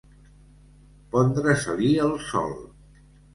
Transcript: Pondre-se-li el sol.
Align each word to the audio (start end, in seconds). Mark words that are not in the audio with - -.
Pondre-se-li 1.11 1.91
el 2.07 2.17
sol. 2.31 2.57